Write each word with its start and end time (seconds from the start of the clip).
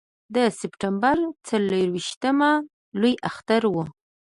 د 0.35 0.37
سپټمبر 0.59 1.17
څلرویشتمه 1.47 2.49
لوی 3.01 3.13
اختر 3.29 3.61
و. 3.73 3.75